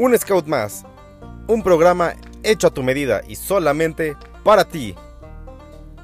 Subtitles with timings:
[0.00, 0.84] Un Scout más.
[1.48, 4.94] Un programa hecho a tu medida y solamente para ti.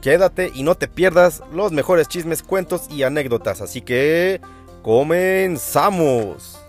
[0.02, 3.60] Quédate y no te pierdas los mejores chismes, cuentos y anécdotas.
[3.60, 4.40] Así que
[4.82, 6.60] comenzamos.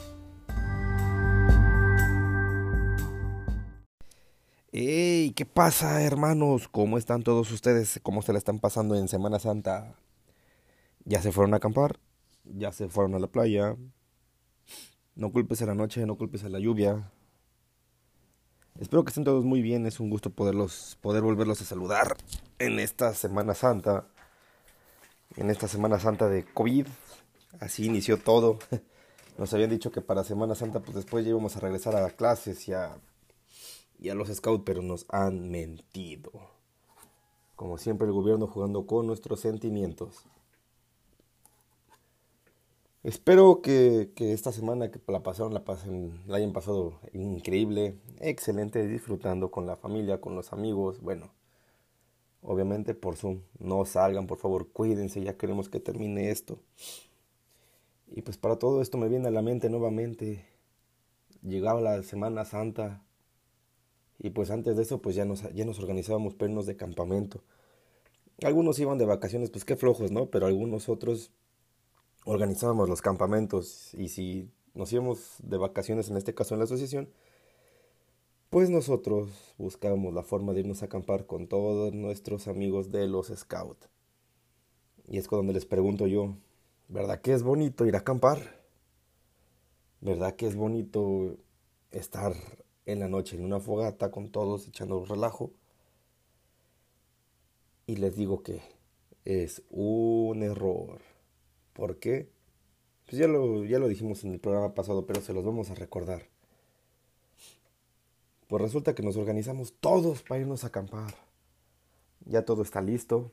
[4.72, 5.32] ¡Ey!
[5.32, 6.68] ¿Qué pasa, hermanos?
[6.68, 8.00] ¿Cómo están todos ustedes?
[8.04, 9.96] ¿Cómo se la están pasando en Semana Santa?
[11.06, 11.98] ¿Ya se fueron a acampar?
[12.44, 13.76] ¿Ya se fueron a la playa?
[15.16, 17.10] No culpes a la noche, no culpes a la lluvia.
[18.80, 19.86] Espero que estén todos muy bien.
[19.86, 22.18] Es un gusto poderlos, poder volverlos a saludar
[22.60, 24.08] en esta Semana Santa.
[25.38, 26.88] En esta Semana Santa de COVID.
[27.60, 28.60] Así inició todo.
[29.38, 32.68] Nos habían dicho que para Semana Santa, pues después ya íbamos a regresar a clases
[32.68, 32.98] y a
[34.00, 36.32] y a los scouts, pero nos han mentido.
[37.56, 40.26] Como siempre el gobierno jugando con nuestros sentimientos.
[43.06, 45.64] Espero que, esta semana que la pasaron, la,
[46.36, 51.02] hayan pasado increíble, excelente, disfrutando con la familia, con los amigos.
[51.02, 51.32] Bueno,
[52.42, 53.42] obviamente por Zoom.
[53.60, 56.58] No salgan, por favor, cuídense, ya queremos que termine esto.
[58.08, 60.44] Y pues para todo esto me viene a la mente nuevamente.
[61.44, 63.04] Llegaba la Semana Santa,
[64.18, 67.44] y pues antes de eso, pues ya nos, ya nos organizábamos pernos de campamento.
[68.44, 70.32] Algunos iban de vacaciones, pues qué flojos, ¿no?
[70.32, 71.32] Pero algunos otros
[72.26, 73.94] organizábamos los campamentos.
[73.94, 77.10] Y si nos íbamos de vacaciones, en este caso en la asociación,
[78.50, 83.28] pues nosotros buscábamos la forma de irnos a acampar con todos nuestros amigos de los
[83.28, 83.90] Scouts.
[85.08, 86.36] Y es cuando les pregunto yo,
[86.90, 88.66] ¿verdad que es bonito ir a acampar?
[90.02, 91.38] ¿Verdad que es bonito
[91.92, 92.36] estar
[92.86, 95.52] en la noche en una fogata con todos echando relajo.
[97.88, 98.62] Y les digo que
[99.26, 101.02] es un error.
[101.76, 102.32] ¿Por qué?
[103.06, 105.76] Pues ya lo, ya lo dijimos en el programa pasado, pero se los vamos a
[105.76, 106.24] recordar.
[108.48, 111.14] Pues resulta que nos organizamos todos para irnos a acampar.
[112.26, 113.32] Ya todo está listo.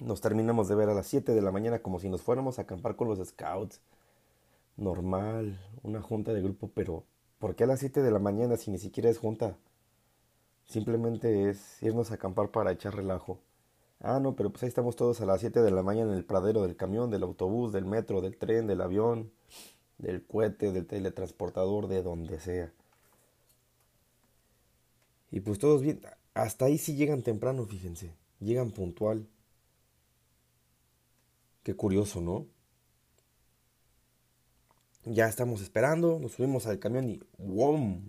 [0.00, 2.62] Nos terminamos de ver a las 7 de la mañana como si nos fuéramos a
[2.62, 3.80] acampar con los scouts.
[4.76, 7.04] Normal, una junta de grupo, pero
[7.38, 9.56] ¿Por qué a las 7 de la mañana si ni siquiera es junta?
[10.66, 13.38] Simplemente es irnos a acampar para echar relajo.
[14.00, 16.24] Ah, no, pero pues ahí estamos todos a las 7 de la mañana en el
[16.24, 19.32] pradero del camión, del autobús, del metro, del tren, del avión,
[19.98, 22.72] del cohete, del teletransportador, de donde sea.
[25.30, 26.00] Y pues todos bien,
[26.34, 29.26] hasta ahí sí llegan temprano, fíjense, llegan puntual.
[31.64, 32.46] Qué curioso, ¿no?
[35.04, 38.08] Ya estamos esperando, nos subimos al camión y ¡WOM!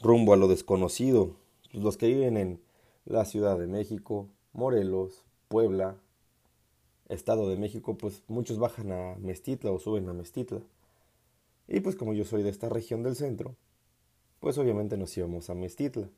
[0.00, 1.36] Rumbo a lo desconocido.
[1.72, 2.60] Los que viven en
[3.04, 5.96] la Ciudad de México, Morelos, Puebla,
[7.08, 10.60] Estado de México, pues muchos bajan a Mestitla o suben a Mestitla.
[11.68, 13.56] Y pues como yo soy de esta región del centro,
[14.40, 16.08] pues obviamente nos íbamos a Mestitla.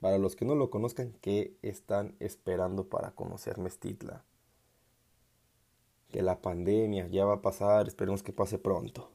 [0.00, 4.24] Para los que no lo conozcan, ¿qué están esperando para conocer Mestitla?
[6.10, 9.10] que la pandemia ya va a pasar, esperemos que pase pronto.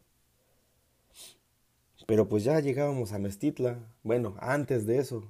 [2.07, 3.79] Pero pues ya llegábamos a Mestitla.
[4.03, 5.23] Bueno, antes de eso,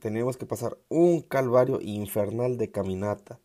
[0.00, 3.40] teníamos que pasar un calvario infernal de caminata.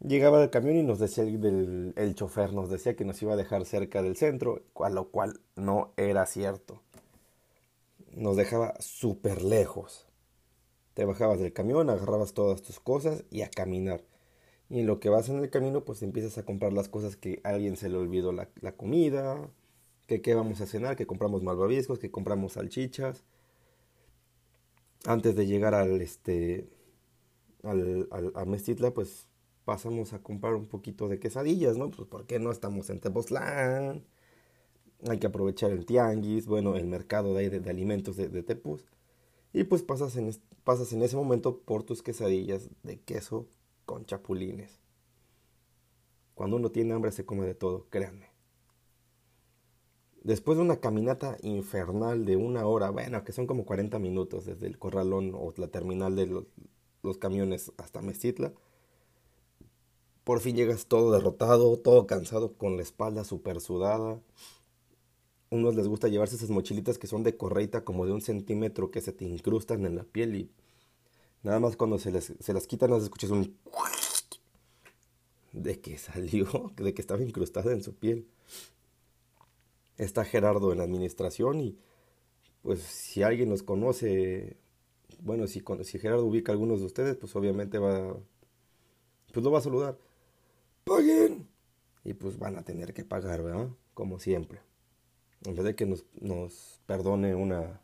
[0.00, 3.64] Llegaba el camión y nos decía el, chofer, nos decía que nos iba a dejar
[3.64, 6.82] cerca del centro, a lo cual no era cierto.
[8.12, 10.08] Nos dejaba súper lejos.
[10.94, 14.02] Te bajabas del camión, agarrabas todas tus cosas y a caminar.
[14.68, 17.40] Y en lo que vas en el camino, pues empiezas a comprar las cosas que
[17.44, 19.50] a alguien se le olvidó la, comida,
[20.06, 23.22] que qué vamos a cenar, que compramos malvaviscos, que compramos salchichas.
[25.06, 26.68] Antes de llegar al este
[27.62, 29.28] al, a Mestitla, pues
[29.64, 31.90] pasamos a comprar un poquito de quesadillas, ¿no?
[31.90, 34.04] Pues porque no estamos en Tepoztlán.
[35.08, 38.60] Hay que aprovechar el tianguis, bueno, el mercado de, de, alimentos de, de.
[39.52, 40.30] Y pues pasas en,
[40.64, 43.46] pasas en ese momento por tus quesadillas de queso
[43.84, 44.80] con chapulines.
[46.34, 48.31] Cuando uno tiene hambre se come de todo, créanme.
[50.24, 54.66] Después de una caminata infernal de una hora, bueno, que son como 40 minutos desde
[54.66, 58.52] el corralón o la terminal de los, camiones hasta Mesitla,
[60.24, 64.20] por fin llegas todo derrotado, todo cansado, con la espalda super sudada.
[65.50, 69.00] Unos les gusta llevarse esas mochilitas que son de correita como de un centímetro que
[69.00, 70.50] se te incrustan en la piel y
[71.42, 73.56] Nada más cuando se, les, se las quitan, las escuchas un...
[75.52, 78.26] De que salió, de que estaba incrustada en su piel.
[80.02, 81.78] Está Gerardo en la administración y
[82.62, 84.56] pues si alguien nos conoce,
[85.20, 88.16] bueno, si, si Gerardo ubica a algunos de ustedes, pues obviamente va,
[89.32, 89.98] pues lo va a saludar.
[90.84, 91.48] ¡Paguen!
[92.04, 93.68] Y pues van a tener que pagar, ¿verdad?
[93.94, 94.60] Como siempre.
[95.44, 97.80] En vez de que nos, perdone una,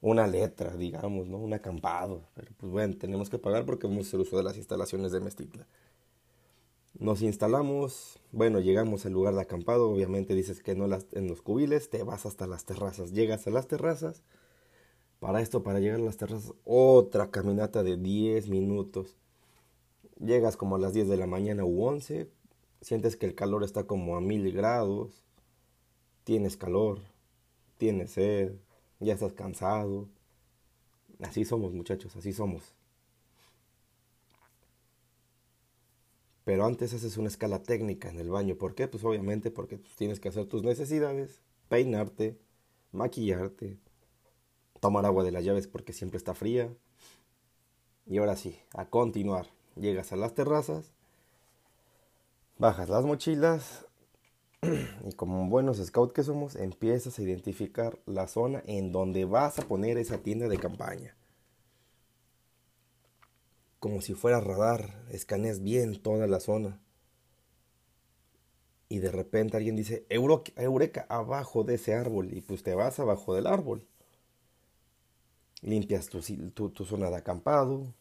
[0.00, 1.38] una letra, digamos, ¿no?
[1.38, 2.28] Un acampado.
[2.34, 5.68] Pero pues bueno, tenemos que pagar porque vamos a uso de las instalaciones de Mestitla.
[6.98, 11.42] Nos instalamos, bueno, llegamos al lugar de acampado, obviamente dices que no las, en los
[11.42, 14.22] cubiles, te vas hasta las terrazas, llegas a las terrazas.
[15.18, 19.16] Para esto, para llegar a las terrazas, otra caminata de 10 minutos.
[20.18, 22.28] Llegas como a las 10 de la mañana u 11,
[22.80, 25.24] sientes que el calor está como a mil grados,
[26.24, 27.00] tienes calor,
[27.78, 28.54] tienes sed,
[29.00, 30.08] ya estás cansado.
[31.20, 32.74] Así somos muchachos, así somos.
[36.44, 38.56] Pero antes haces una escala técnica en el baño.
[38.56, 38.88] ¿Por qué?
[38.88, 42.36] Pues obviamente porque tienes que hacer tus necesidades, peinarte,
[42.90, 43.78] maquillarte,
[44.80, 46.68] tomar agua de las llaves porque siempre está fría.
[48.06, 49.46] Y ahora sí, a continuar.
[49.76, 50.92] Llegas a las terrazas,
[52.58, 53.86] bajas las mochilas
[54.62, 59.62] y como buenos scouts que somos, empiezas a identificar la zona en donde vas a
[59.62, 61.16] poner esa tienda de campaña
[63.82, 66.80] como si fuera radar, escaneas bien toda la zona.
[68.88, 72.32] Y de repente alguien dice, Eureka, abajo de ese árbol.
[72.32, 73.84] Y pues te vas abajo del árbol.
[75.62, 76.20] Limpias tu,
[76.70, 77.92] tu zona de acampado.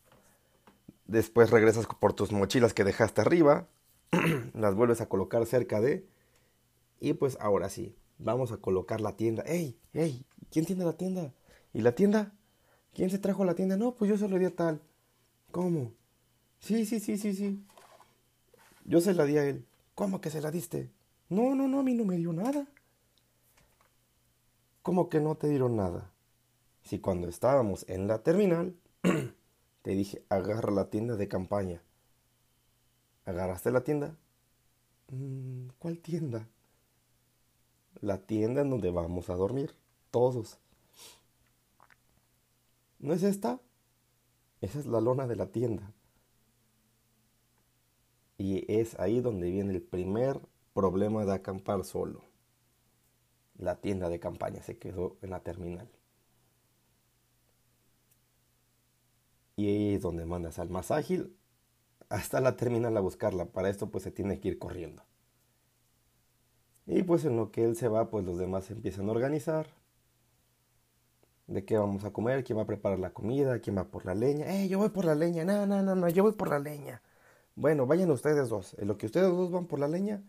[1.07, 3.67] Después regresas por tus mochilas que dejaste arriba.
[4.53, 6.07] las vuelves a colocar cerca de.
[6.99, 9.41] Y pues ahora sí, vamos a colocar la tienda.
[9.47, 9.79] ¡Ey!
[9.93, 10.27] ¡Ey!
[10.51, 11.33] ¿Quién tiene la tienda?
[11.73, 12.35] ¿Y la tienda?
[12.93, 13.77] ¿Quién se trajo la tienda?
[13.77, 14.83] No, pues yo se lo di a tal.
[15.51, 15.91] ¿Cómo?
[16.59, 17.65] Sí, sí, sí, sí, sí.
[18.85, 19.65] Yo se la di a él.
[19.95, 20.89] ¿Cómo que se la diste?
[21.29, 22.67] No, no, no, a mí no me dio nada.
[24.81, 26.11] ¿Cómo que no te dieron nada?
[26.83, 28.75] Si cuando estábamos en la terminal,
[29.81, 31.81] te dije, agarra la tienda de campaña.
[33.25, 34.15] ¿Agarraste la tienda?
[35.09, 36.47] Mm, ¿Cuál tienda?
[37.99, 39.75] La tienda en donde vamos a dormir,
[40.09, 40.57] todos.
[42.99, 43.59] ¿No es esta?
[44.61, 45.91] Esa es la lona de la tienda.
[48.37, 50.39] Y es ahí donde viene el primer
[50.73, 52.23] problema de acampar solo.
[53.57, 55.89] La tienda de campaña se quedó en la terminal.
[59.55, 61.37] Y ahí es donde mandas al más ágil
[62.09, 63.45] hasta la terminal a buscarla.
[63.45, 65.03] Para esto pues se tiene que ir corriendo.
[66.85, 69.80] Y pues en lo que él se va, pues los demás se empiezan a organizar
[71.51, 74.15] de qué vamos a comer, quién va a preparar la comida, quién va por la
[74.15, 74.45] leña.
[74.47, 75.43] ¡Eh, yo voy por la leña!
[75.43, 77.01] No, no, no, no, yo voy por la leña.
[77.55, 78.75] Bueno, vayan ustedes dos.
[78.79, 80.23] En lo que ustedes dos van por la leña,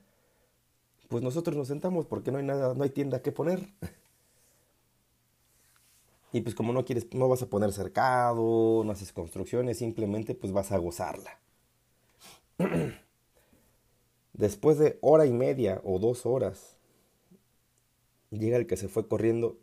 [1.09, 3.69] pues nosotros nos sentamos porque no hay nada, no hay tienda que poner.
[6.33, 10.53] y pues como no quieres, no vas a poner cercado, no haces construcciones, simplemente pues
[10.53, 11.39] vas a gozarla.
[14.33, 16.79] Después de hora y media o dos horas,
[18.31, 19.59] llega el que se fue corriendo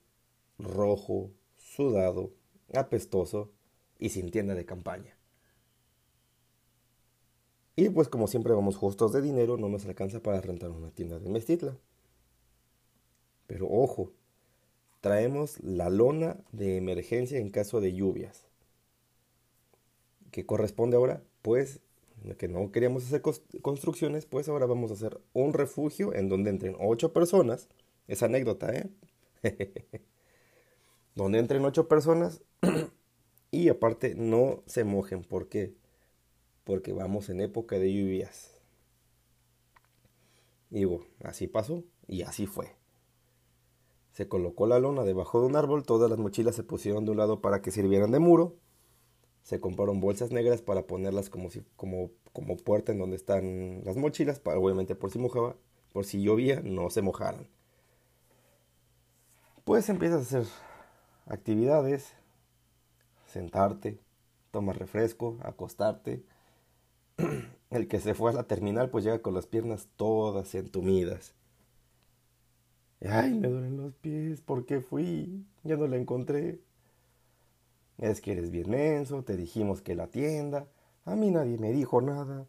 [0.60, 1.32] rojo,
[1.76, 2.32] sudado,
[2.74, 3.52] apestoso
[3.98, 5.18] y sin tienda de campaña.
[7.76, 11.20] Y pues como siempre vamos justos de dinero, no nos alcanza para rentar una tienda
[11.20, 11.78] de Mestitla.
[13.48, 14.12] Pero ojo,
[15.00, 18.48] traemos la lona de emergencia en caso de lluvias.
[20.32, 21.24] ¿Qué corresponde ahora?
[21.42, 21.80] Pues
[22.38, 23.22] que no queríamos hacer
[23.62, 27.70] construcciones, pues ahora vamos a hacer un refugio en donde entren ocho personas.
[28.08, 28.90] Es anécdota, ¿eh?
[31.24, 32.42] donde entren ocho personas
[33.52, 35.24] y aparte no se mojen.
[35.24, 35.76] ¿Por qué?
[36.64, 38.62] Porque vamos en época de lluvias.
[40.70, 42.76] Digo, así pasó y así fue.
[44.12, 47.18] Se colocó la lona debajo de un árbol, todas las mochilas se pusieron de un
[47.18, 48.56] lado para que sirvieran de muro.
[49.44, 53.98] Se compraron bolsas negras para ponerlas como si como como puerta en donde están las
[53.98, 55.56] mochilas, para, obviamente por si mojaba,
[55.92, 57.48] por si llovía, no se mojaran.
[59.64, 60.69] Pues empiezas a hacer
[61.30, 62.14] actividades,
[63.28, 64.00] sentarte,
[64.52, 66.24] tomar refresco, acostarte.
[67.70, 71.36] El que se fue a la terminal pues llega con las piernas todas entumidas.
[73.02, 75.46] Ay, me duelen los pies, ¿por qué fui?
[75.64, 76.60] Ya no la encontré.
[77.98, 80.68] Es que eres bien menso, te dijimos que la tienda.
[81.06, 82.48] A mí nadie me dijo nada.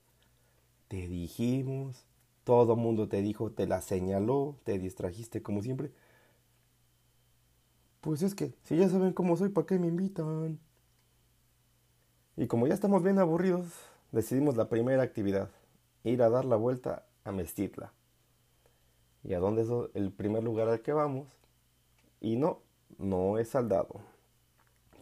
[0.88, 2.04] Te dijimos,
[2.44, 5.92] todo mundo te dijo, te la señaló, te distrajiste como siempre.
[8.00, 10.58] Pues es que, si ya saben cómo soy, ¿para qué me invitan?
[12.36, 13.66] Y como ya estamos bien aburridos,
[14.10, 15.50] decidimos la primera actividad,
[16.04, 17.92] ir a dar la vuelta a Mestitla.
[19.22, 21.28] ¿Y a dónde es el primer lugar al que vamos?
[22.20, 22.62] Y no,
[22.96, 24.00] no es Saldado,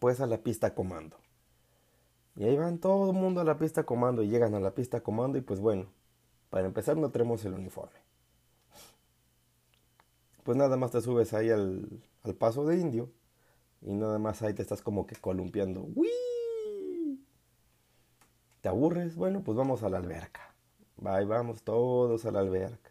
[0.01, 1.17] pues a la pista comando.
[2.35, 5.03] Y ahí van todo el mundo a la pista comando y llegan a la pista
[5.03, 5.87] comando y pues bueno,
[6.51, 8.09] para empezar no tenemos el uniforme
[10.49, 11.87] pues nada más te subes ahí al,
[12.23, 13.13] al paso de indio
[13.83, 15.83] y nada más ahí te estás como que columpiando.
[15.83, 17.23] ¡Wii!
[18.63, 19.15] ¿Te aburres?
[19.15, 20.55] Bueno, pues vamos a la alberca.
[21.05, 22.91] Ahí vamos todos a la alberca.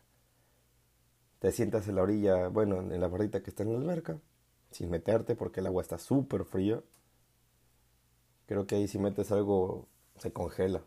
[1.40, 4.20] Te sientas en la orilla, bueno, en la barrita que está en la alberca,
[4.70, 6.84] sin meterte porque el agua está súper fría.
[8.46, 9.88] Creo que ahí si metes algo
[10.20, 10.84] se congela.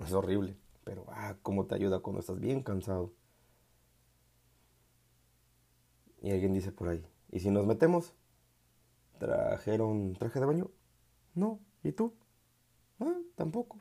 [0.00, 3.10] Es horrible, pero ah, cómo te ayuda cuando estás bien cansado.
[6.22, 8.14] Y alguien dice por ahí, ¿y si nos metemos?
[9.18, 10.70] ¿Trajeron traje de baño?
[11.34, 12.14] No, ¿y tú?
[13.00, 13.80] Ah, tampoco.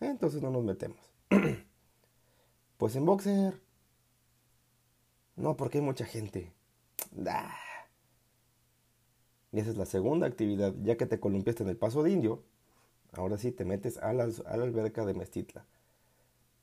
[0.00, 0.98] Entonces no nos metemos.
[2.76, 3.60] pues en boxer.
[5.36, 6.52] No, porque hay mucha gente.
[9.52, 12.42] Y esa es la segunda actividad, ya que te columpiaste en el paso de indio.
[13.12, 15.64] Ahora sí te metes a la, a la alberca de Mestitla.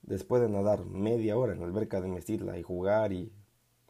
[0.02, 3.32] Después de nadar media hora en la alberca de Mestitla y jugar y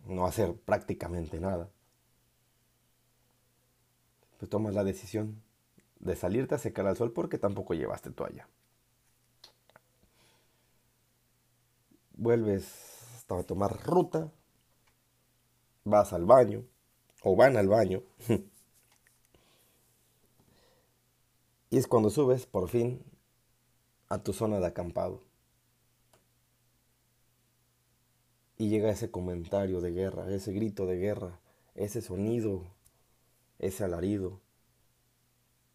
[0.07, 1.69] no hacer prácticamente nada,
[4.37, 5.41] pues tomas la decisión
[5.99, 8.47] de salirte a secar al sol porque tampoco llevaste toalla.
[12.13, 14.31] Vuelves a tomar ruta,
[15.83, 16.63] vas al baño,
[17.23, 18.03] o van al baño,
[21.69, 23.03] y es cuando subes por fin
[24.09, 25.26] a tu zona de acampado.
[28.57, 31.39] Y llega ese comentario de guerra, ese grito de guerra,
[31.75, 32.63] ese sonido,
[33.59, 34.41] ese alarido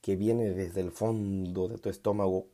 [0.03, 2.49] que viene desde el fondo de tu estómago.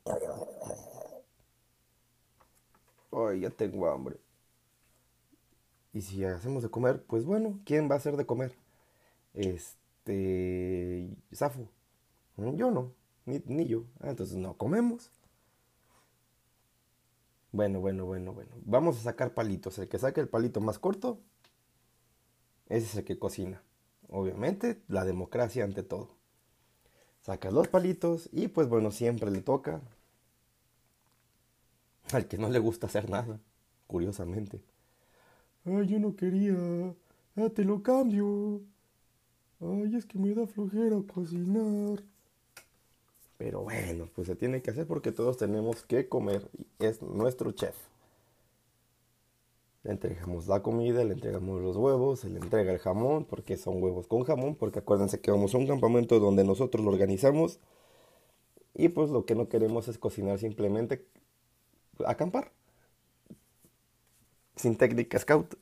[3.12, 4.18] Ay, ya tengo hambre.
[5.92, 8.54] Y si hacemos de comer, pues bueno, ¿quién va a hacer de comer?
[9.35, 11.11] Este.
[11.32, 11.68] Safo.
[12.37, 12.92] Yo no,
[13.26, 13.85] ni, ni yo.
[14.00, 15.11] Ah, entonces no comemos.
[17.52, 18.50] Bueno, bueno, bueno, bueno.
[18.64, 19.78] Vamos a sacar palitos.
[19.78, 21.21] El que saque el palito más corto,
[22.69, 23.62] ese es el que cocina.
[24.09, 26.17] Obviamente, la democracia ante todo.
[27.21, 29.83] Sacas los palitos y pues bueno, siempre le toca
[32.12, 33.40] al que no le gusta hacer nada,
[33.87, 34.62] curiosamente.
[35.64, 36.55] Ay, yo no quería.
[37.37, 38.62] Ah, te lo cambio.
[39.61, 42.02] Ay, es que me da flojera cocinar.
[43.38, 46.50] Pero bueno, pues se tiene que hacer porque todos tenemos que comer.
[46.80, 47.76] Es nuestro chef.
[49.85, 53.83] Le entregamos la comida, le entregamos los huevos, se le entrega el jamón, porque son
[53.83, 57.61] huevos con jamón, porque acuérdense que vamos a un campamento donde nosotros lo organizamos.
[58.75, 61.07] Y pues lo que no queremos es cocinar simplemente
[62.07, 62.52] acampar.
[64.57, 65.54] Sin técnica scout.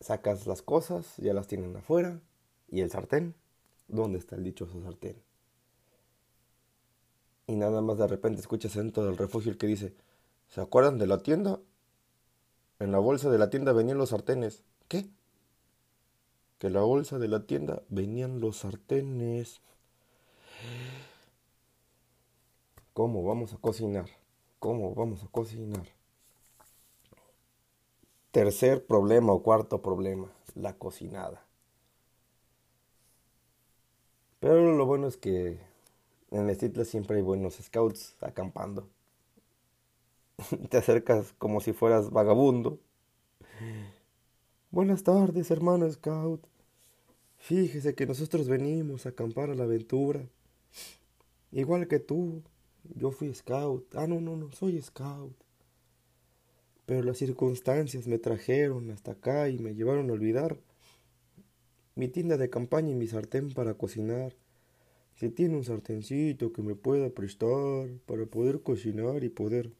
[0.00, 2.20] Sacas las cosas, ya las tienen afuera.
[2.68, 3.34] ¿Y el sartén?
[3.88, 5.16] ¿Dónde está el dichoso sartén?
[7.46, 9.94] Y nada más de repente escuchas dentro del refugio el que dice,
[10.48, 11.60] ¿se acuerdan de la tienda?
[12.80, 14.64] En la bolsa de la tienda venían los sartenes.
[14.88, 15.08] ¿Qué?
[16.58, 19.60] Que en la bolsa de la tienda venían los sartenes.
[22.92, 24.06] ¿Cómo vamos a cocinar?
[24.58, 25.86] ¿Cómo vamos a cocinar?
[28.32, 31.45] Tercer problema o cuarto problema, la cocinada.
[34.48, 35.58] Pero lo bueno es que
[36.30, 38.88] en Estitla siempre hay buenos scouts acampando.
[40.70, 42.78] Te acercas como si fueras vagabundo.
[44.70, 46.46] Buenas tardes, hermano scout.
[47.38, 50.24] Fíjese que nosotros venimos a acampar a la aventura.
[51.50, 52.44] Igual que tú,
[52.94, 53.96] yo fui scout.
[53.96, 55.34] Ah, no, no, no, soy scout.
[56.84, 60.56] Pero las circunstancias me trajeron hasta acá y me llevaron a olvidar
[61.96, 64.36] mi tienda de campaña y mi sartén para cocinar.
[65.16, 69.72] Si tiene un sartencito que me pueda prestar para poder cocinar y poder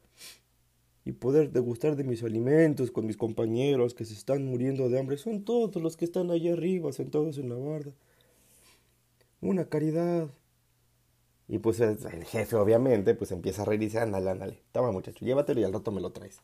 [1.05, 5.15] y poder degustar de mis alimentos con mis compañeros que se están muriendo de hambre,
[5.17, 7.93] son todos los que están allá arriba sentados en la barda.
[9.39, 10.27] Una caridad.
[11.47, 15.23] Y pues el, jefe obviamente pues empieza a reír y dice, ándale, ándale, toma muchacho,
[15.23, 16.41] llévatelo y al rato me lo traes.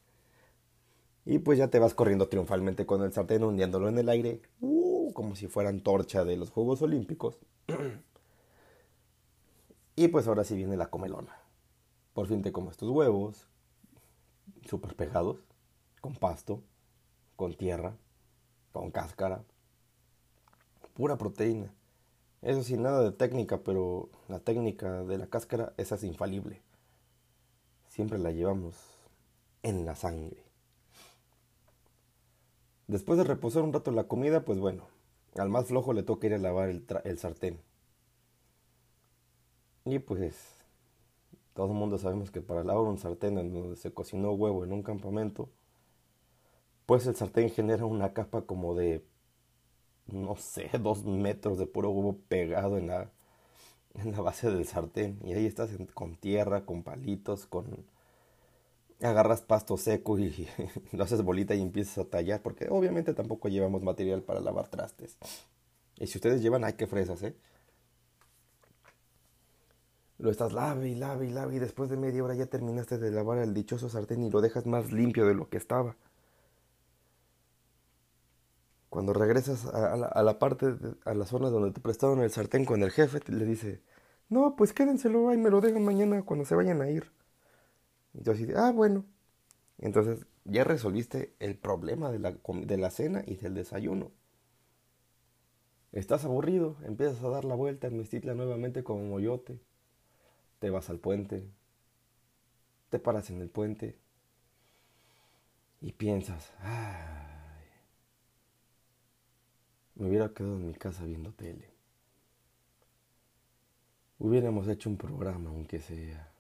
[1.26, 4.83] Y pues ya te vas corriendo triunfalmente con el sartén hundiéndolo en el aire, uh,
[5.14, 7.38] como si fuera antorcha de los Juegos Olímpicos.
[9.96, 11.38] Y pues ahora sí viene la comelona.
[12.14, 13.48] Por fin te comes tus huevos,
[14.68, 15.38] súper pegados,
[16.02, 16.64] con pasto,
[17.36, 17.96] con tierra,
[18.72, 19.44] con cáscara,
[20.96, 21.72] pura proteína.
[22.42, 26.62] Eso sin nada de técnica, pero la técnica de la cáscara, esa es infalible.
[27.88, 28.76] Siempre la llevamos
[29.62, 30.44] en la sangre.
[32.88, 34.88] Después de reposar un rato la comida, pues bueno,
[35.38, 37.60] al más flojo le toca ir a lavar el, el sartén
[39.86, 40.36] y pues
[41.54, 44.74] todo el mundo sabemos que para lavar un sartén en donde se cocinó huevo en
[44.74, 45.50] un campamento
[46.86, 49.06] pues el sartén genera una capa como de,
[50.08, 53.12] no sé, dos metros de puro huevo pegado en la,
[53.96, 55.20] en la base del sartén.
[55.24, 57.86] Y ahí estás con tierra, con palitos, con...
[59.04, 60.48] Agarras pasto seco y
[60.94, 65.18] lo haces bolita y empiezas a tallar, porque obviamente tampoco llevamos material para lavar trastes.
[66.00, 67.36] Y si ustedes llevan, hay que fresas, ¿eh?
[70.20, 73.12] Lo estás lave y lave y lave y después de media hora ya terminaste de
[73.12, 75.98] lavar el dichoso sartén y lo dejas más limpio de lo que estaba.
[78.90, 82.92] Cuando regresas a, la, parte, a la zona donde te prestaron el sartén con el
[82.92, 83.82] jefe, le dice,
[84.30, 87.12] no, pues quédenselo ahí, me lo dejan mañana cuando se vayan a ir.
[88.14, 89.06] Y yo así, ah, bueno.
[89.80, 94.12] Entonces ya resolviste el problema de la, de la cena y del desayuno.
[95.94, 99.62] Estás aburrido, empiezas a dar la vuelta en Mestitla nuevamente como moyote.
[100.60, 101.50] Te vas al puente,
[102.90, 103.98] te paras en el puente
[105.82, 107.64] y piensas, ay,
[109.96, 111.74] me hubiera quedado en mi casa viendo tele.
[114.18, 116.33] Hubiéramos hecho un programa, aunque sea.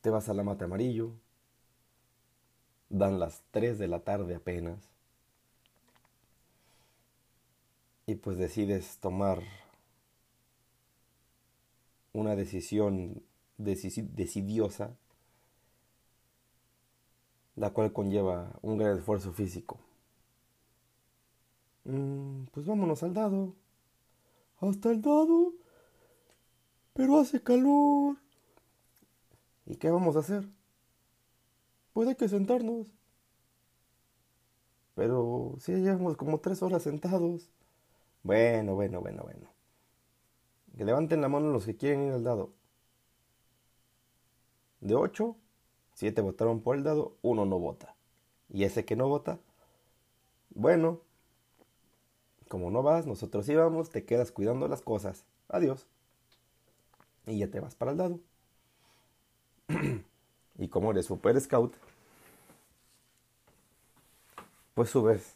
[0.00, 1.12] Te vas a la mata amarillo,
[2.88, 4.90] dan las 3 de la tarde apenas,
[8.06, 9.42] y pues decides tomar
[12.12, 13.22] una decisión
[13.56, 14.96] decidiosa,
[17.56, 19.78] la cual conlleva un gran esfuerzo físico.
[21.84, 23.54] Mm, pues vámonos al dado.
[24.60, 25.52] Hasta el dado.
[26.94, 28.16] Pero hace calor.
[29.70, 30.48] ¿Y qué vamos a hacer?
[31.92, 32.88] Pues hay que sentarnos.
[34.96, 37.48] Pero si llevamos como tres horas sentados.
[38.24, 39.46] Bueno, bueno, bueno, bueno.
[40.76, 42.52] Que levanten la mano los que quieren ir al dado.
[44.80, 45.36] De 8,
[45.94, 47.94] 7 votaron por el dado, uno no vota.
[48.48, 49.38] Y ese que no vota,
[50.52, 51.00] bueno,
[52.48, 55.24] como no vas, nosotros íbamos, te quedas cuidando las cosas.
[55.48, 55.86] Adiós.
[57.26, 58.20] Y ya te vas para el dado.
[60.58, 61.74] Y como eres super scout,
[64.74, 65.34] pues subes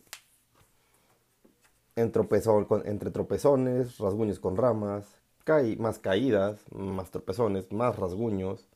[1.97, 5.07] entre tropezones, rasguños con ramas,
[5.79, 8.66] más caídas, más tropezones, más rasguños,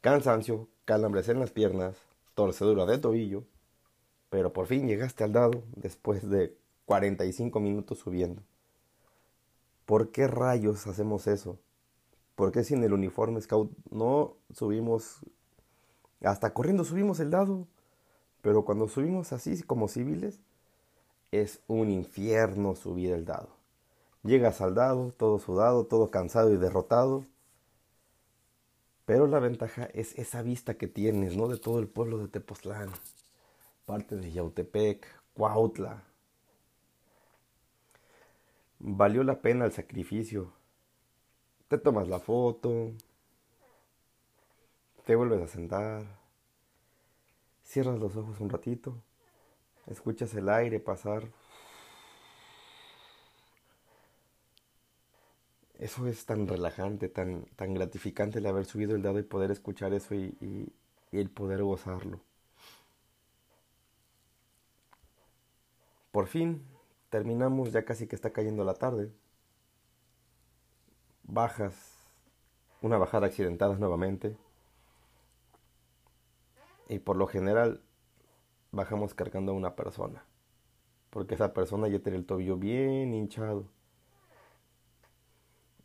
[0.00, 1.96] cansancio, calambres en las piernas,
[2.34, 3.44] torcedura de tobillo,
[4.28, 8.42] pero por fin llegaste al dado después de 45 minutos subiendo.
[9.86, 11.58] ¿Por qué rayos hacemos eso?
[12.34, 15.20] ¿Por qué sin el uniforme scout no subimos,
[16.22, 17.68] hasta corriendo subimos el dado?
[18.42, 20.40] Pero cuando subimos así como civiles,
[21.30, 23.48] es un infierno subir el dado.
[24.22, 27.24] Llegas al dado, todo sudado, todo cansado y derrotado.
[29.06, 31.48] Pero la ventaja es esa vista que tienes, ¿no?
[31.48, 32.90] De todo el pueblo de Tepoztlán,
[33.84, 36.04] parte de Yautepec, Cuautla.
[38.78, 40.52] Valió la pena el sacrificio.
[41.68, 42.92] Te tomas la foto,
[45.04, 46.04] te vuelves a sentar,
[47.62, 48.96] cierras los ojos un ratito,
[49.86, 51.24] escuchas el aire pasar
[55.84, 59.92] eso es tan relajante, tan, tan gratificante el haber subido el dado y poder escuchar
[59.92, 60.72] eso y,
[61.12, 62.20] el poder gozarlo.
[66.10, 66.64] Por fin,
[67.10, 69.12] terminamos, ya casi que está cayendo la tarde.
[71.24, 71.74] Bajas,
[72.82, 74.36] una bajada accidentada nuevamente.
[76.88, 77.82] Y por lo general
[78.70, 80.24] bajamos cargando a una persona.
[81.10, 83.66] Porque esa persona ya tiene el tobillo bien hinchado.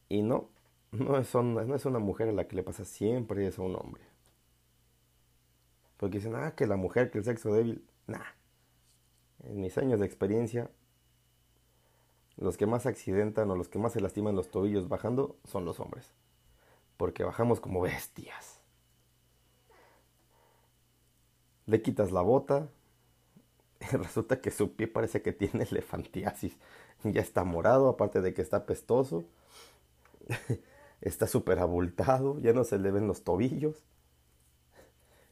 [0.09, 0.49] Y no,
[0.91, 3.61] no es, una, no es una mujer a la que le pasa siempre es a
[3.61, 4.01] un hombre.
[5.97, 7.85] Porque dicen, ah, que la mujer, que el sexo débil.
[8.07, 8.23] Nah.
[9.43, 10.69] En mis años de experiencia,
[12.39, 15.79] los que más accidentan o los que más se lastiman los tobillos bajando son los
[15.79, 16.09] hombres.
[16.95, 18.61] Porque bajamos como bestias.
[21.65, 22.69] Le quitas la bota.
[23.81, 26.57] Y resulta que su pie parece que tiene elefantiasis.
[27.03, 29.25] Ya está morado, aparte de que está pestoso.
[31.01, 33.83] está súper abultado, ya no se le ven los tobillos.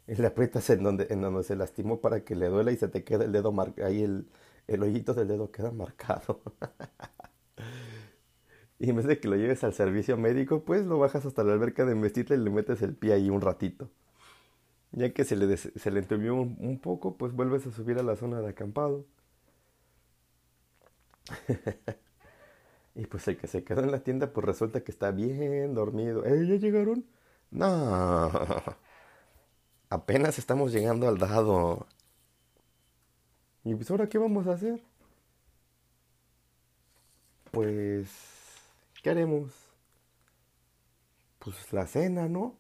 [0.08, 2.88] Y le aprietas en donde, en donde se lastimó para que le duela y se
[2.90, 3.54] te queda el dedo.
[3.84, 4.28] Ahí el,
[4.68, 6.42] el hoyito del dedo queda marcado.
[8.80, 11.54] y en vez de que lo lleves al servicio médico, pues lo bajas hasta la
[11.54, 13.90] alberca de Mestitla y le metes el pie ahí un ratito.
[14.92, 18.04] Ya que se le, se le entumió un, un poco, pues vuelves a subir a
[18.04, 19.06] la zona de acampado.
[22.96, 26.26] Y pues el que se quedó en la tienda, pues resulta que está bien dormido.
[26.26, 27.06] ¿Eh, ya llegaron?
[27.52, 28.32] No.
[29.90, 31.88] Apenas estamos llegando al dado.
[33.68, 34.82] ¿Y pues ahora qué vamos a hacer?
[37.52, 38.10] Pues,
[39.04, 39.52] ¿qué haremos?
[41.38, 42.56] Pues la cena, ¿no?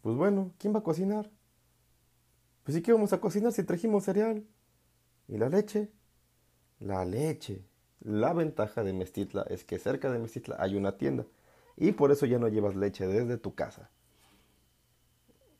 [0.00, 1.28] Pues bueno, ¿quién va a cocinar?
[2.62, 4.46] Pues sí que vamos a cocinar si trajimos cereal.
[5.26, 5.90] ¿Y la leche?
[6.78, 7.64] La leche.
[7.98, 11.26] La ventaja de Mestitla es que cerca de Mestitla hay una tienda
[11.76, 13.90] y por eso ya no llevas leche desde tu casa.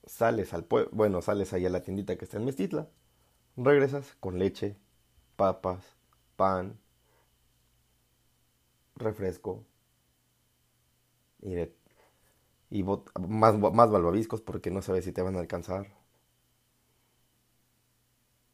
[0.05, 2.89] Sales al pueblo, bueno, sales ahí a la tiendita que está en Mestitla,
[3.57, 4.77] regresas con leche,
[5.37, 5.97] papas,
[6.37, 6.79] pan,
[9.05, 9.65] refresco
[11.43, 11.57] y,
[12.71, 15.89] y más, más balbabiscos porque no sabes si te van a alcanzar.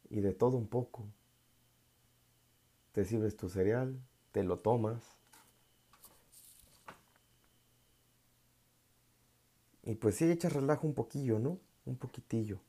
[0.09, 1.07] Y de todo un poco
[2.91, 3.97] te sirves tu cereal,
[4.33, 5.16] te lo tomas.
[9.87, 11.59] Y pues sí, echas relajo un poquillo, ¿no?
[11.85, 12.59] Un poquitillo.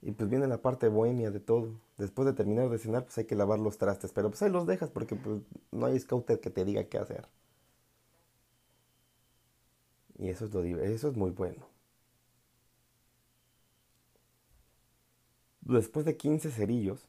[0.00, 1.80] Y pues viene la parte bohemia de todo.
[1.98, 4.12] Después de terminar de cenar, pues hay que lavar los trastes.
[4.12, 7.26] Pero pues ahí los dejas porque pues, no hay scouter que te diga qué hacer.
[10.18, 11.66] Y eso es, lo, eso es muy bueno.
[15.60, 17.06] Después de 15 cerillos,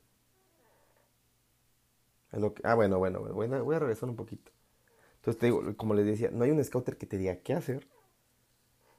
[2.64, 4.52] ah, bueno, bueno, voy a, voy a regresar un poquito.
[5.18, 7.88] Entonces te digo, como les decía, no hay un scouter que te diga qué hacer.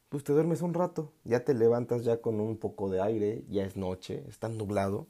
[0.09, 3.65] Pues te duermes un rato, ya te levantas ya con un poco de aire, ya
[3.65, 5.07] es noche, está nublado.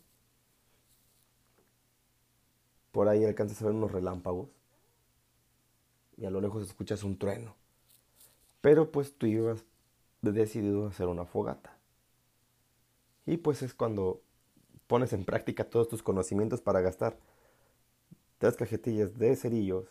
[2.91, 4.49] Por ahí alcanzas a ver unos relámpagos.
[6.17, 7.55] Y a lo lejos escuchas un trueno.
[8.61, 9.65] Pero pues tú ibas
[10.21, 11.79] decidido a hacer una fogata.
[13.25, 14.21] Y pues es cuando
[14.89, 17.17] pones en práctica todos tus conocimientos para gastar
[18.39, 19.87] tres cajetillas de cerillos,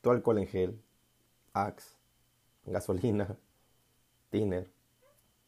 [0.00, 0.80] tu alcohol en gel,
[1.52, 1.96] axe,
[2.64, 3.36] gasolina,
[4.32, 4.68] tiner,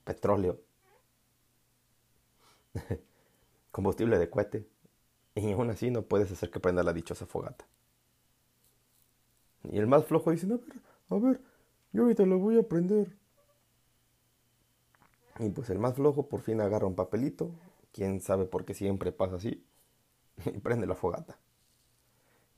[0.04, 0.60] petróleo,
[3.72, 4.68] combustible de cohete,
[5.34, 7.66] y aún así no puedes hacer que prenda la dichosa fogata.
[9.64, 10.60] Y el más flojo dice, a ver,
[11.08, 11.40] a ver,
[11.92, 13.16] yo ahorita lo voy a prender.
[15.40, 17.50] Y pues el más flojo por fin agarra un papelito,
[17.90, 19.66] quién sabe por qué siempre pasa así,
[20.44, 21.38] y prende la fogata.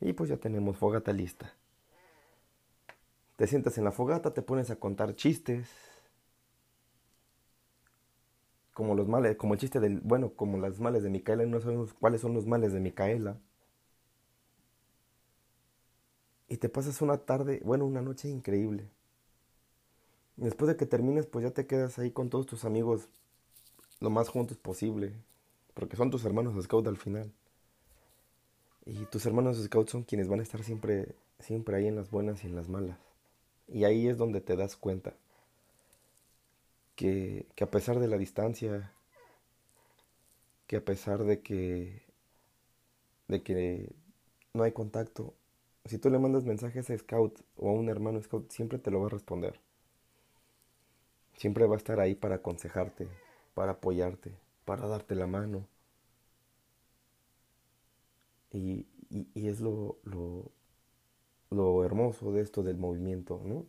[0.00, 1.54] Y pues ya tenemos fogata lista.
[3.36, 5.68] Te sientas en la fogata, te pones a contar chistes.
[8.76, 11.94] Como los males, como el chiste del, bueno, como las males de Micaela, no sabemos
[11.94, 13.38] cuáles son los males de Micaela.
[16.46, 18.90] Y te pasas una tarde, bueno, una noche increíble.
[20.36, 23.08] después de que termines, pues ya te quedas ahí con todos tus amigos
[24.00, 25.14] lo más juntos posible.
[25.72, 27.32] Porque son tus hermanos scout al final.
[28.84, 32.44] Y tus hermanos scouts son quienes van a estar siempre, siempre ahí en las buenas
[32.44, 32.98] y en las malas.
[33.68, 35.14] Y ahí es donde te das cuenta
[36.96, 38.92] que, que a pesar de la distancia,
[40.66, 42.02] que a pesar de que,
[43.28, 43.94] de que
[44.54, 45.34] no hay contacto,
[45.84, 49.00] si tú le mandas mensajes a Scout o a un hermano Scout, siempre te lo
[49.00, 49.60] va a responder.
[51.36, 53.08] Siempre va a estar ahí para aconsejarte,
[53.54, 54.32] para apoyarte,
[54.64, 55.68] para darte la mano
[58.52, 60.50] y, y, es lo, lo,
[61.50, 63.66] lo, hermoso de esto del movimiento, ¿no?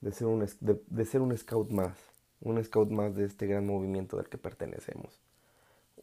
[0.00, 1.98] De ser, un, de, de ser un scout más,
[2.40, 5.20] un scout más de este gran movimiento del que pertenecemos.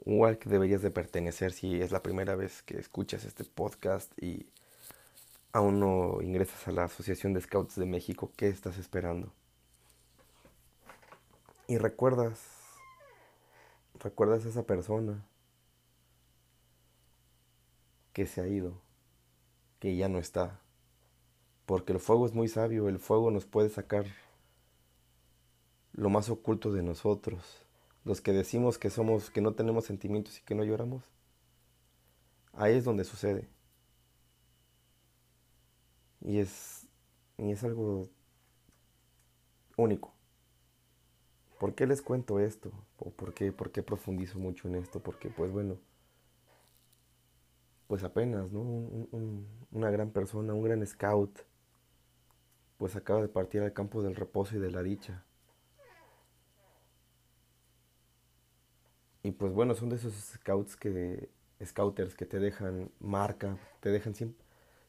[0.06, 4.48] Igual que deberías de pertenecer si es la primera vez que escuchas este podcast y
[5.54, 9.32] aún no ingresas a la Asociación de Scouts de México, ¿qué estás esperando?
[11.68, 12.42] Y recuerdas,
[14.00, 15.24] recuerdas a esa persona
[18.12, 18.74] que se ha ido,
[19.80, 20.60] que ya no está.
[21.66, 24.06] Porque el fuego es muy sabio, el fuego nos puede sacar
[25.94, 27.66] lo más oculto de nosotros.
[28.04, 31.04] Los que decimos que somos, que no tenemos sentimientos y que no lloramos.
[32.54, 33.48] Ahí es donde sucede.
[36.22, 36.88] Y es,
[37.38, 38.10] y es algo
[39.78, 40.14] único.
[41.60, 42.72] ¿Por qué les cuento esto?
[42.98, 45.00] ¿O por qué, por qué profundizo mucho en esto?
[45.02, 45.78] Porque pues bueno,
[47.88, 48.62] pues apenas, ¿no?
[49.72, 51.40] una gran persona, un gran scout,
[52.78, 55.24] pues acaba de partir al campo del reposo y de la dicha.
[59.24, 61.30] Y pues bueno, son de esos scouts que,
[61.64, 64.44] scouters que te dejan marca, te dejan siempre,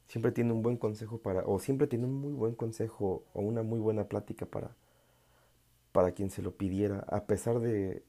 [0.08, 3.62] siempre tiene un buen consejo para, o siempre tiene un muy buen consejo o una
[3.62, 4.74] muy buena plática para,
[5.92, 8.02] para quien se lo pidiera, a pesar de,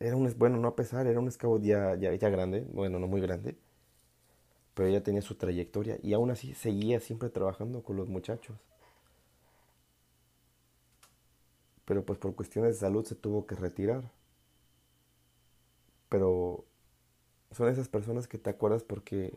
[0.00, 3.06] era un, bueno, no a pesar, era un scout ya, ya, ya grande, bueno, no
[3.06, 3.56] muy grande,
[4.74, 8.56] pero ya tenía su trayectoria y aún así seguía siempre trabajando con los muchachos.
[11.84, 14.10] Pero pues por cuestiones de salud se tuvo que retirar.
[16.12, 16.66] Pero
[17.52, 19.34] son esas personas que te acuerdas porque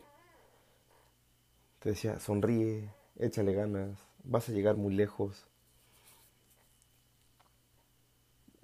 [1.78, 5.46] te decía, sonríe, échale ganas, vas a llegar muy lejos.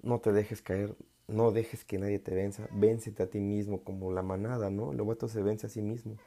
[0.03, 0.95] No te dejes caer,
[1.27, 4.91] no dejes que nadie te venza, véncete a ti mismo como la manada, ¿no?
[4.91, 6.17] El lobato se vence a sí mismo.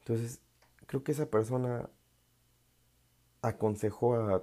[0.00, 0.40] Entonces,
[0.88, 1.88] creo que esa persona
[3.40, 4.42] aconsejó a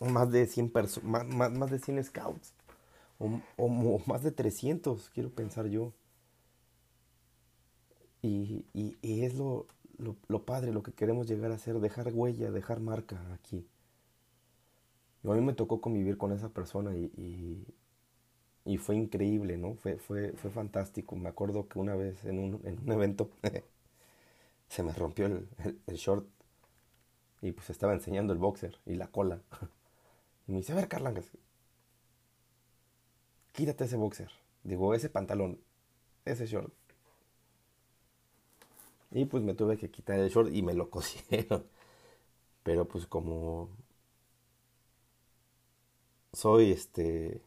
[0.00, 0.70] más de 100
[1.04, 2.52] más, más, de 100 scouts
[3.18, 5.92] o, o, más de 300, quiero pensar yo.
[8.22, 9.66] Y, y, es lo,
[9.98, 13.68] lo, lo, padre, lo que queremos llegar a hacer, dejar huella, dejar marca aquí.
[15.24, 17.64] a mí me tocó convivir con esa persona y,
[18.64, 19.74] y, fue increíble, ¿no?
[19.76, 21.16] Fue, fue, fue fantástico.
[21.16, 23.30] Me acuerdo que una vez en un, en un evento
[24.68, 25.48] se me rompió el,
[25.86, 26.26] el, short
[27.42, 29.42] y pues estaba enseñando el boxer y la cola.
[30.48, 31.26] Y me dice, a ver, Carlangas,
[33.56, 34.30] quítate ese boxer.
[34.64, 35.58] Digo, ese pantalón,
[36.24, 36.72] ese short.
[39.10, 41.66] Y pues me tuve que quitar el short y me lo cosieron.
[42.62, 43.70] Pero pues como
[46.32, 47.40] soy este...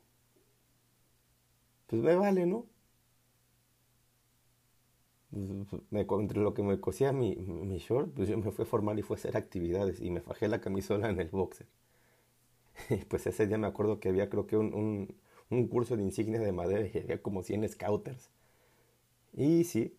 [1.88, 2.66] Pues me vale, ¿no?
[5.92, 7.36] Me, entre lo que me cosía mi,
[7.78, 10.48] short, pues yo me fui a formar y fue a hacer actividades y me fajé
[10.48, 11.68] la camisola en el boxer.
[12.90, 15.16] Y pues ese día me acuerdo que había creo que un,
[15.50, 18.30] un curso de insignia de madera y había como 100 scouters.
[19.34, 19.98] Y sí,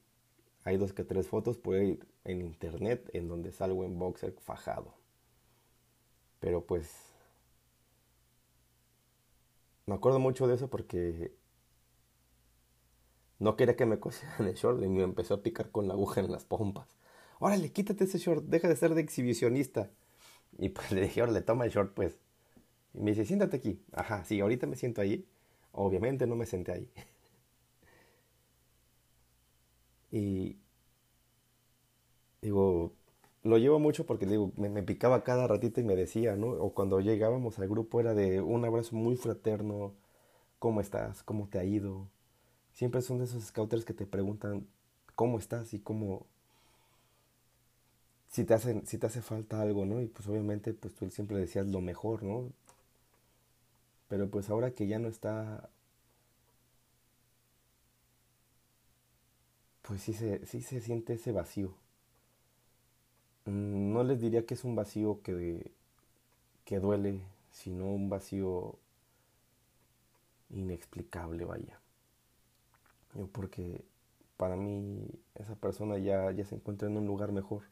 [0.64, 4.94] hay dos que tres fotos por ir en internet en donde salgo en boxer fajado.
[6.40, 6.90] Pero pues
[9.86, 11.32] me acuerdo mucho de eso porque
[13.38, 16.20] no quería que me cosieran el short y me empezó a picar con la aguja
[16.20, 16.98] en las pompas.
[17.38, 19.90] Órale, quítate ese short, deja de ser de exhibicionista.
[20.58, 22.18] Y pues le dije, órale, toma el short pues.
[22.94, 23.82] Y me dice, siéntate aquí.
[23.92, 25.26] Ajá, sí, ahorita me siento ahí.
[25.72, 26.90] Obviamente no me senté ahí.
[30.12, 30.56] y
[32.42, 32.92] digo,
[33.42, 36.48] lo llevo mucho porque digo, me, picaba cada ratito y me decía, ¿no?
[36.48, 39.94] O cuando llegábamos al grupo era de un abrazo muy fraterno.
[40.58, 41.22] ¿Cómo estás?
[41.24, 42.08] ¿Cómo te ha ido?
[42.72, 44.66] Siempre son de esos scouters que te preguntan
[45.16, 46.26] cómo estás y cómo
[48.28, 50.00] si te hacen si te hace falta algo, ¿no?
[50.00, 52.52] Y pues obviamente pues tú siempre decías lo mejor, ¿no?
[54.10, 55.70] Pero pues ahora que ya no está,
[59.82, 61.74] pues sí se, sí se siente ese vacío.
[63.44, 65.70] Mm, no les diría que es un vacío que,
[66.64, 68.78] que duele, sino un vacío
[70.50, 71.80] inexplicable, vaya.
[73.32, 73.84] Porque
[74.36, 77.62] para mí esa persona ya, ya se encuentra en un lugar mejor,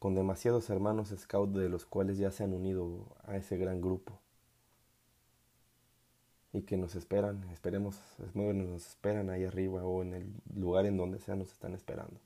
[0.00, 4.20] con demasiados hermanos scout de los cuales ya se han unido a ese gran grupo
[6.56, 8.00] y que nos esperan, esperemos,
[8.34, 12.18] nos esperan ahí arriba o en el lugar en donde sea nos están esperando.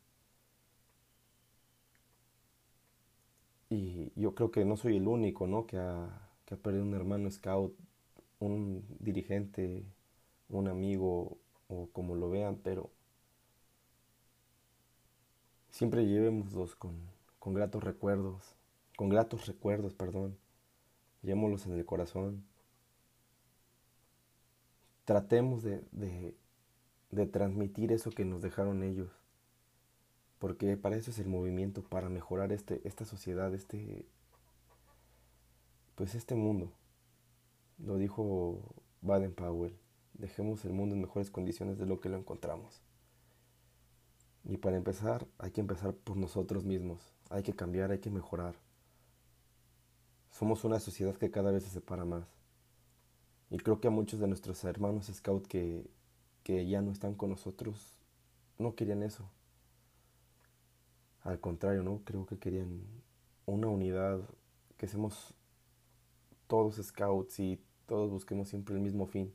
[3.68, 5.66] Y yo creo que no soy el único, ¿no?
[5.66, 7.76] Que ha, que ha perdido un hermano scout,
[8.38, 9.84] un dirigente,
[10.48, 11.38] un amigo
[11.68, 12.90] o como lo vean, pero
[15.70, 16.94] siempre llevémoslos con,
[17.40, 18.54] con gratos recuerdos,
[18.96, 20.38] con gratos recuerdos, perdón.
[21.22, 22.49] Llevémoslos en el corazón
[25.10, 25.82] tratemos de,
[27.10, 29.10] de, transmitir eso que nos dejaron ellos.
[30.38, 34.06] Porque para eso es el movimiento, para mejorar este, esta sociedad, este,
[35.96, 36.70] pues este mundo.
[37.78, 38.60] Lo dijo
[39.02, 39.76] Baden Powell.
[40.14, 42.80] Dejemos el mundo en mejores condiciones de lo que lo encontramos.
[44.44, 47.00] Y para empezar, hay que empezar por nosotros mismos.
[47.30, 48.54] Hay que cambiar, hay que mejorar.
[50.30, 52.39] Somos una sociedad que cada vez se separa más.
[53.50, 55.84] Y creo que a muchos de nuestros hermanos scout que,
[56.44, 57.98] que ya no están con nosotros
[58.58, 59.28] no querían eso.
[61.22, 62.00] Al contrario, ¿no?
[62.04, 62.82] Creo que querían
[63.46, 64.20] una unidad,
[64.76, 65.34] que seamos
[66.46, 69.32] todos scouts y todos busquemos siempre el mismo fin,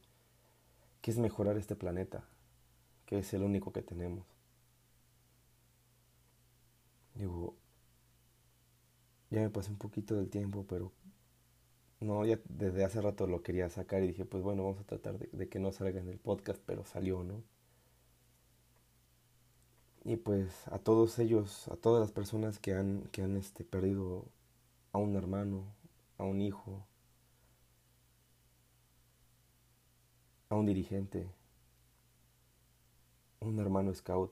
[1.01, 2.23] que es mejorar este planeta,
[3.05, 4.25] que es el único que tenemos.
[7.15, 7.55] Digo,
[9.29, 10.91] ya me pasé un poquito del tiempo, pero
[11.99, 15.17] no, ya desde hace rato lo quería sacar y dije, pues bueno, vamos a tratar
[15.19, 17.43] de, que no salga en el podcast, pero salió, ¿no?
[20.03, 24.25] Y pues a todos ellos, a todas las personas que han, que han este, perdido
[24.93, 25.63] a un hermano,
[26.17, 26.85] a un hijo,
[30.49, 31.27] a un dirigente,
[33.39, 34.31] un hermano scout,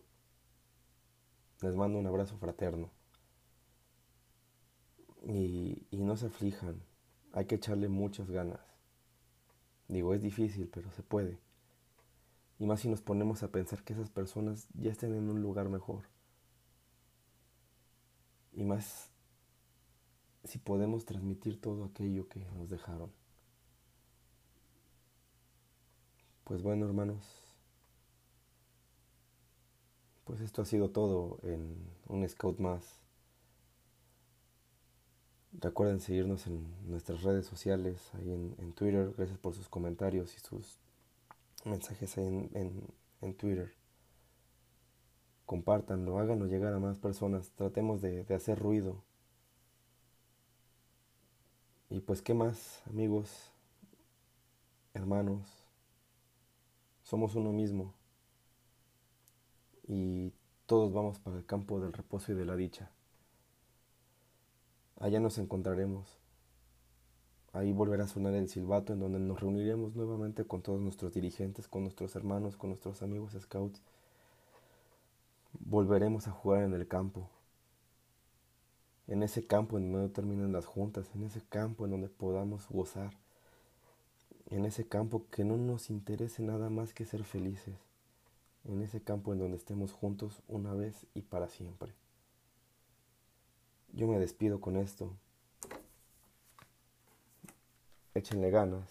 [1.62, 2.90] les mando un abrazo fraterno.
[5.26, 6.82] Y, y no se aflijan
[7.34, 8.62] hay que echarle muchas ganas.
[9.88, 11.40] Digo, es difícil, pero se puede.
[12.60, 15.68] Y más si nos ponemos a pensar que esas personas ya estén en un lugar
[15.68, 16.04] mejor.
[18.54, 19.10] Y más
[20.44, 23.12] si podemos transmitir todo aquello que nos dejaron.
[26.44, 27.26] Pues bueno, hermanos,
[30.26, 31.76] pues esto ha sido todo en
[32.08, 33.03] un scout más.
[35.60, 39.14] Recuerden seguirnos en nuestras redes sociales, ahí en, Twitter.
[39.16, 40.78] Gracias por sus comentarios y sus
[41.66, 42.84] mensajes ahí en,
[43.22, 43.74] en, Twitter.
[45.46, 47.52] Compártanlo, háganlo llegar a más personas.
[47.52, 49.04] Tratemos de, de hacer ruido.
[51.90, 53.52] Y pues, ¿qué más, amigos,
[54.94, 55.48] hermanos?
[57.04, 57.94] Somos uno mismo
[59.88, 60.34] y
[60.66, 62.93] todos vamos para el campo del reposo y de la dicha.
[65.04, 66.08] Allá nos encontraremos.
[67.52, 71.68] Ahí volverá a sonar el silbato en donde nos reuniremos nuevamente con todos nuestros dirigentes,
[71.68, 73.82] con nuestros hermanos, con nuestros amigos scouts.
[75.60, 77.28] Volveremos a jugar en el campo.
[79.08, 83.12] En ese campo en donde terminan las juntas, en ese campo en donde podamos gozar.
[84.52, 87.76] En ese campo que no nos interese nada más que ser felices
[88.64, 91.92] en ese campo en donde estemos juntos una vez y para siempre.
[93.94, 95.16] Yo me despido con esto.
[98.16, 98.90] Échenle ganas.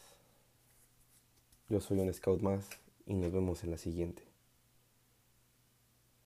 [1.69, 2.69] Yo soy un scout más
[3.07, 4.32] y nos vemos en la siguiente.